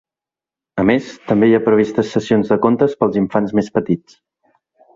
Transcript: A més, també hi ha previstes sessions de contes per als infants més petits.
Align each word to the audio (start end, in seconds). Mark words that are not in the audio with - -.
A 0.83 0.85
més, 0.89 1.09
també 1.31 1.49
hi 1.49 1.53
ha 1.57 1.67
previstes 1.67 2.09
sessions 2.15 2.51
de 2.55 2.59
contes 2.65 2.99
per 3.03 3.07
als 3.09 3.21
infants 3.25 3.57
més 3.61 3.73
petits. 3.79 4.21